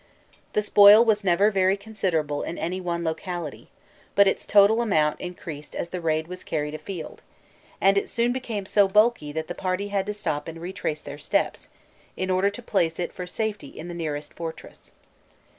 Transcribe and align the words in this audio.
The 0.53 0.63
spoil 0.63 1.05
was 1.05 1.23
never 1.23 1.51
very 1.51 1.77
considerable 1.77 2.41
in 2.41 2.57
any 2.57 2.81
one 2.81 3.03
locality, 3.03 3.69
but 4.15 4.27
its 4.27 4.47
total 4.47 4.81
amount 4.81 5.21
increased 5.21 5.75
as 5.75 5.89
the 5.89 6.01
raid 6.01 6.27
was 6.27 6.43
carried 6.43 6.73
afield, 6.73 7.21
and 7.79 7.99
it 7.99 8.09
soon 8.09 8.33
became 8.33 8.65
so 8.65 8.87
bulky 8.87 9.31
that 9.31 9.47
the 9.47 9.53
party 9.53 9.89
had 9.89 10.07
to 10.07 10.13
stop 10.15 10.47
and 10.47 10.59
retrace 10.59 11.01
their 11.01 11.19
steps, 11.19 11.67
in 12.17 12.31
order 12.31 12.49
to 12.49 12.63
place 12.63 12.97
it 12.97 13.13
for 13.13 13.27
safety 13.27 13.67
in 13.67 13.89
the 13.89 13.93
nearest 13.93 14.33
fortress. 14.33 14.93